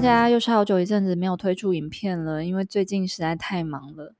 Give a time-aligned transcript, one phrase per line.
[0.00, 4.14] 家，又是好久一阵子没有推出影片了，因为最近实在太忙了。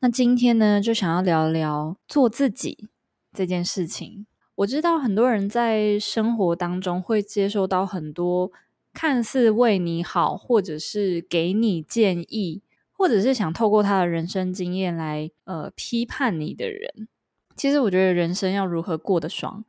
[0.00, 2.88] 那今天呢，就想要聊聊做自己
[3.32, 4.26] 这件事情。
[4.56, 8.50] 我知道很多人在生活当中会接受到很多
[8.92, 17.08] 看似为你好，或者是给你建议，或者是想透过他的人生经验来呃批判你的人。
[17.54, 19.64] 其实我觉得人生要如何过得爽，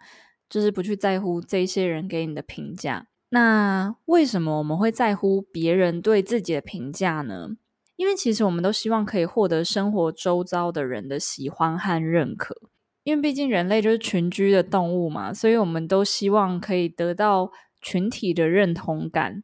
[0.50, 3.08] 就是不去在乎这些人给你的评价。
[3.34, 7.48] 那为什么我们会在乎别人对自己的评价呢？
[7.96, 12.56] 因为其实我们都希望可以获得生活周遭的人的喜欢和认可。
[13.04, 17.52] 因为毕竟人类就是群居的动物嘛，所以我们都希望可以得到
[17.82, 19.44] 群体的认同感，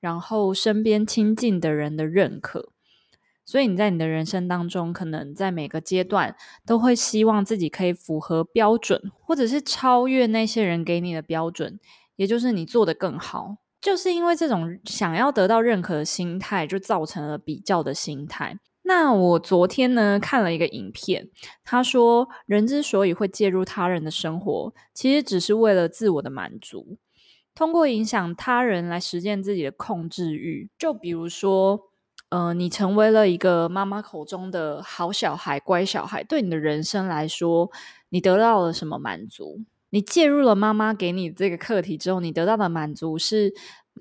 [0.00, 2.72] 然后身边亲近的人的认可。
[3.44, 6.34] 所以你在你的人生当中，可能在每个阶段
[6.66, 11.78] 都会希望自己可以符合标准，或者是超越那些人给你的标准。
[12.18, 18.58] 也就是你做得更好，就是因为这种想要得到认可的心态，就造成了比较的心态。
[18.82, 21.28] 那我昨天呢，看了一个影片，
[21.62, 26.96] 他说人之所以会介入他人的生活，其实只是为了自我的满足，
[27.54, 30.68] 通过影响他人来实现自己的控制欲。
[30.76, 31.78] 就比如说，
[32.30, 37.70] 呃，你成为了一个妈妈口中的好小孩、乖小孩，对你的人生来说，
[38.08, 39.60] 你得到了什么满足？
[39.90, 43.54] 你介入了妈妈给你这个课题之后，你得到的满足是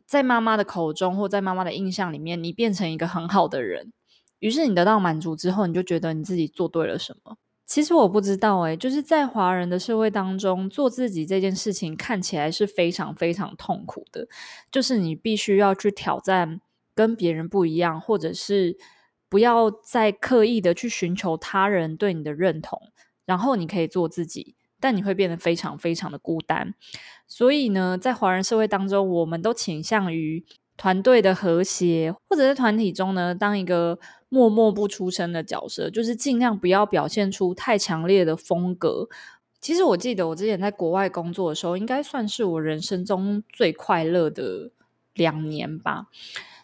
[0.06, 3.94] 在妈妈的口中或在妈妈的印象里面，你变成一个很好的人。
[4.40, 7.38] 于是你得到满足之后，你就觉得你自己做对了什么。
[7.66, 14.28] 其实我不知道诶，就是在华人的社会当中，做自己这件事情看起来是非常非常痛苦的。
[14.72, 16.62] 就是你必须要去挑战
[16.94, 18.78] 跟别人不一样，或者是
[19.28, 22.80] 不要再刻意的去寻求他人对你的认同，
[23.26, 24.56] 然后你可以做自己。
[24.80, 26.74] 但你会变得非常非常的孤单，
[27.28, 30.46] 所以呢，在华人社会当中，我们都倾向于
[30.78, 33.98] 团队的和谐，或者在团体中呢，当一个
[34.30, 39.10] 默默不出声的角色，就是尽量不要表现出太强烈的风格。
[39.60, 44.70] 其实我记得我之前在国外工作的时候，应该算是我人生中最快乐的
[45.16, 46.06] 两年吧，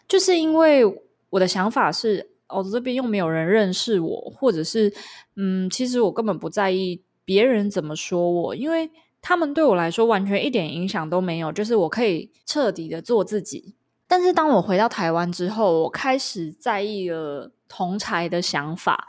[0.06, 0.84] 就是因为
[1.30, 4.94] 我的想法是，哦，这边又没有人认识我，或者是，
[5.34, 7.02] 嗯，其实我根本不在意。
[7.24, 8.54] 别人怎么说我？
[8.54, 8.90] 因为
[9.20, 13.74] 他们对我来说完全一点影响都没有，就是我可以彻底的做自己。
[14.06, 19.06] 但是当我回到台湾之后，我开始在意了同侪的想法，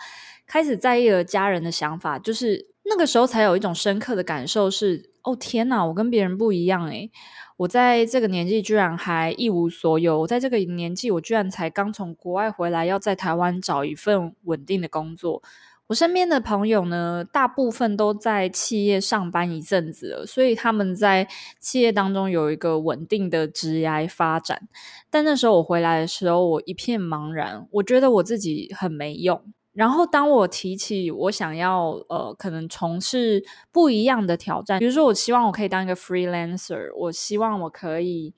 [0.47, 7.11] 开始在意了家人的想法，就是那个时候才有一种深刻的感受是：哦天哪，我跟别人不一样诶，
[7.57, 15.43] 我在这个年纪居然还一无所有，我在这个年纪我居然才刚从国外回来，要在台湾找一份稳定的工作。
[15.87, 21.27] 我身边的朋友呢，大部分都在企业上班一阵子了，所以他们在
[21.59, 24.67] 企业当中有一个稳定的职业发展。
[25.11, 29.39] 但那时候我回来的时候，我一片茫然，我觉得我自己很没用。
[29.73, 38.33] 然后当我提起我想要呃，可能从事不一样的挑战，比如说我希望我可以当一个 freelancer，我希望我可以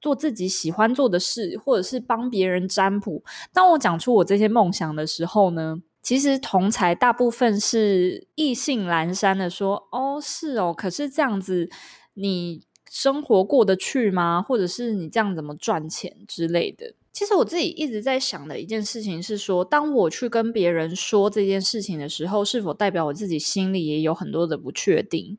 [0.00, 3.22] 做自己喜欢做的事，或者是帮别人占卜。
[3.52, 5.76] 当我讲出我这些梦想的时候呢，
[6.08, 11.68] 其实同才大部分是意兴阑珊的说：“哦，是哦，可是这样子
[12.14, 14.40] 你生活过得去吗？
[14.40, 25.36] 或者是你这样怎么赚钱之类的？”其实我自己一直在想的一件事情是说，当我去跟别人说这件事情的时候，是否代表我自己心里也有很多的不确定？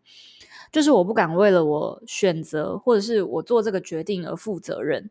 [0.72, 5.09] 就是我不敢为了我选择或者是我做这个决定而负责任。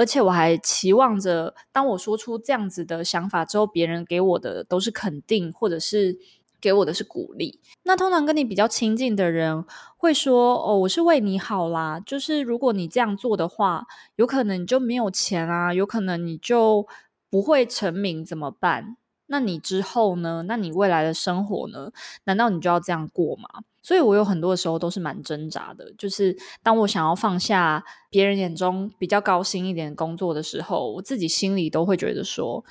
[0.00, 6.18] 而且我还期望着，当我说出这样子的想法之后，别人给我的都是肯定，或者是
[6.58, 7.60] 给我的是鼓励。
[7.82, 9.62] 那通常跟你比较亲近的人
[9.98, 16.86] 会说：“哦，我是为你好啦。”就是如果你这样做的话，有可能你就没有钱啊，有可能你就
[17.28, 18.96] 不会成名，怎么办？
[19.32, 20.44] 那你之后呢？
[20.48, 21.92] 那你未来的生活呢？
[22.24, 23.48] 难道你就要这样过吗？
[23.80, 32.64] 所以我有很多的时候都是蛮挣扎的，就是当我想要放下别人眼中比较高薪一点的工作的时候，我自己心里都会觉得说，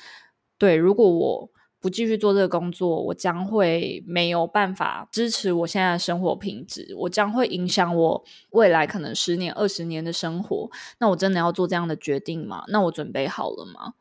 [0.58, 10.70] 对，如果我不继续做这个工作，我将会没有办法支持我现在的生活品质，我将会影响我未来可能十年、二十年的生活。
[11.00, 12.66] 那我真的要做这样的决定吗？
[12.68, 13.94] 那我准备好了吗？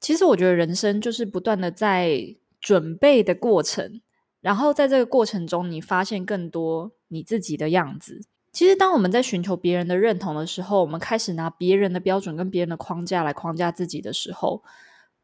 [0.00, 4.00] 其实我觉得人生就是不断的在准备的过程。
[4.40, 8.20] 然后在这个过程中，你发现更多你自己的样子。
[8.52, 14.62] 其实，当我们在寻求别人的认同的时候，我们开始拿别人的标准跟别人的框架来框架自己的时候，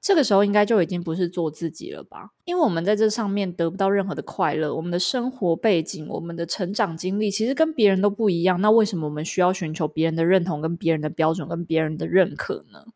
[0.00, 2.30] 这个时候应该就已经不是做自己了吧？
[2.46, 8.60] 因为我们在这上面得不到任何的快乐，我们的生活背景、我们的成长经历，其实跟别人都不一样。
[8.62, 12.86] 那为什么我们需要寻求别人的认同、跟别人的标准、跟别人的认可呢？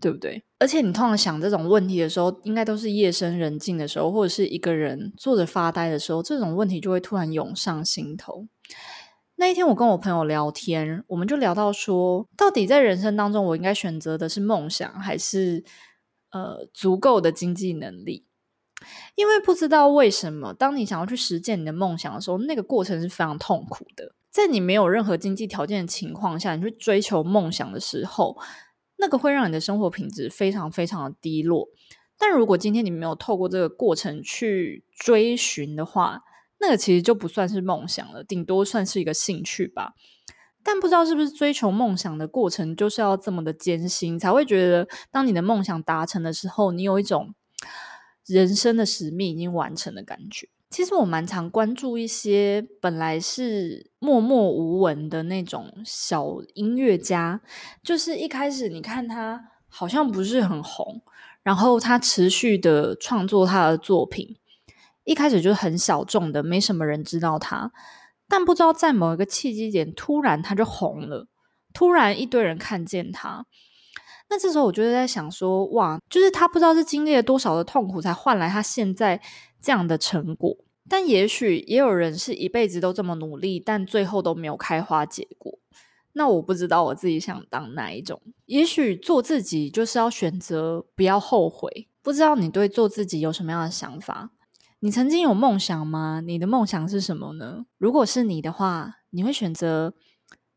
[0.00, 0.42] 对不对？
[0.58, 8.46] 而且你通常想这种问题的时候，应该都是夜深人静的时候，或者是一个人坐着发呆的时候，这种问题就会突然涌上心头。
[9.36, 15.62] 那一天，我跟我朋友聊天，我们就聊到说，到底在人生当中，我应该选择的是梦想，还是
[16.30, 18.24] 呃足够的经济能力？
[19.14, 24.14] 因为不知道为什么，当你想要去实践你的梦想的时候，那个过程是非常痛苦的。
[24.30, 28.36] 在你没有任何经济条件的情况下，你去追求梦想的时候，
[28.98, 31.68] 那个会让你的生活品质非常非常的低落。
[32.18, 36.22] 但如果今天你没有透过这个过程去追寻的话，
[36.58, 39.92] 那个其实就不算是梦想了，顶多算是一个兴趣吧。
[40.62, 47.34] 但不知道是不是追求梦想的过程就是要这么的艰辛，才会觉得当你的梦想达成的时候，你有一种
[48.24, 50.48] 人生的使命已经完成的感觉。
[50.68, 57.40] 其实我蛮常关注一些本来是默默无闻的那种小音乐家，
[57.82, 61.00] 就是一开始你看他好像不是很红，
[61.42, 64.36] 然后他持续的创作他的作品。
[65.04, 67.70] 一开始就是很小众的，没什么人知道他，
[68.28, 71.28] 但不知道在某一个契机点，突然他就红了，
[71.72, 73.46] 突然一堆人看见他。
[74.28, 79.20] 那这时候我就是在想说，哇，就是他不知道是经历了多少的痛苦，才换来他现在
[79.60, 80.56] 这样的成果。
[80.88, 85.58] 但也许也有人是一辈子都这么努力，但最后都没有开花结果。
[86.12, 88.20] 那我不知道我自己想当哪一种。
[88.46, 91.88] 也许做自己就是要选择不要后悔。
[92.02, 94.30] 不知道你对做自己有什么样的想法？
[94.80, 96.22] 你曾经有梦想吗？
[96.24, 97.66] 你的梦想是什么呢？
[97.78, 99.92] 如果是你的话，你会选择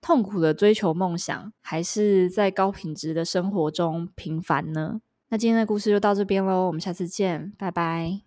[0.01, 5.01] 痛苦的追求梦想，还是在高品质的生活中平凡呢？
[5.29, 8.21] 那今天的故事就到这边喽，我们下次见，拜拜。